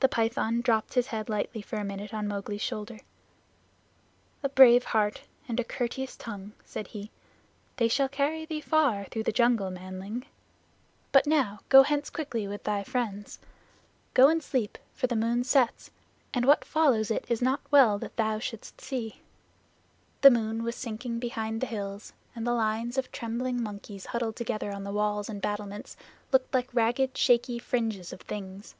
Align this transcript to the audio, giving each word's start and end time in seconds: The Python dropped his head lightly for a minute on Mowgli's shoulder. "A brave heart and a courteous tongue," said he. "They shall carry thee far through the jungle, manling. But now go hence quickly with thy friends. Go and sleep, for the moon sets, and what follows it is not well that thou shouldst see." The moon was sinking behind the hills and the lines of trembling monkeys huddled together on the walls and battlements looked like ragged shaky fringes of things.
The 0.00 0.08
Python 0.08 0.60
dropped 0.60 0.92
his 0.92 1.06
head 1.06 1.30
lightly 1.30 1.62
for 1.62 1.76
a 1.76 1.84
minute 1.84 2.12
on 2.12 2.28
Mowgli's 2.28 2.60
shoulder. 2.60 3.00
"A 4.42 4.50
brave 4.50 4.84
heart 4.84 5.22
and 5.48 5.58
a 5.58 5.64
courteous 5.64 6.14
tongue," 6.14 6.52
said 6.62 6.88
he. 6.88 7.10
"They 7.78 7.88
shall 7.88 8.10
carry 8.10 8.44
thee 8.44 8.60
far 8.60 9.04
through 9.06 9.22
the 9.22 9.32
jungle, 9.32 9.70
manling. 9.70 10.26
But 11.10 11.26
now 11.26 11.60
go 11.70 11.82
hence 11.82 12.10
quickly 12.10 12.46
with 12.46 12.64
thy 12.64 12.84
friends. 12.84 13.38
Go 14.12 14.28
and 14.28 14.42
sleep, 14.42 14.76
for 14.92 15.06
the 15.06 15.16
moon 15.16 15.42
sets, 15.42 15.90
and 16.34 16.44
what 16.44 16.66
follows 16.66 17.10
it 17.10 17.24
is 17.30 17.40
not 17.40 17.62
well 17.70 17.98
that 18.00 18.16
thou 18.16 18.38
shouldst 18.38 18.82
see." 18.82 19.22
The 20.20 20.30
moon 20.30 20.62
was 20.62 20.76
sinking 20.76 21.18
behind 21.18 21.62
the 21.62 21.66
hills 21.66 22.12
and 22.36 22.46
the 22.46 22.52
lines 22.52 22.98
of 22.98 23.10
trembling 23.10 23.62
monkeys 23.62 24.04
huddled 24.04 24.36
together 24.36 24.70
on 24.70 24.84
the 24.84 24.92
walls 24.92 25.30
and 25.30 25.40
battlements 25.40 25.96
looked 26.30 26.52
like 26.52 26.68
ragged 26.74 27.16
shaky 27.16 27.58
fringes 27.58 28.12
of 28.12 28.20
things. 28.20 28.74